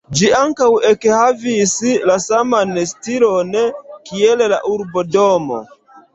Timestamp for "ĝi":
0.19-0.29